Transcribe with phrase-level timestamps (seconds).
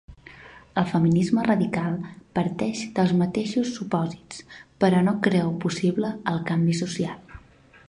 [0.81, 1.99] El feminisme radical
[2.39, 4.41] parteix dels mateixos supòsits,
[4.85, 7.41] però no creu possible el canvi social.